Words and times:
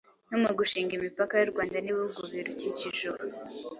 no 0.29 0.37
mu 0.43 0.49
gushinga 0.57 0.91
imipaka 0.95 1.33
y'u 1.35 1.51
Rwanda 1.51 1.77
n'ibihugu 1.81 2.21
birukikije 2.31 3.05
ubu. 3.11 3.25